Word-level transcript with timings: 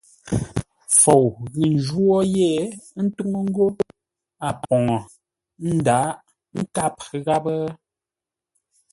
Fou 0.99 1.25
ghʉ 1.51 1.63
ńjwó 1.75 2.09
yé, 2.35 2.49
ə́ 2.97 3.01
ntúŋú 3.05 3.39
ńgó 3.47 3.65
a 4.47 4.49
poŋə 4.61 4.97
ńdǎghʼ 5.75 6.17
nkâp 6.59 6.95
gháp. 7.25 7.45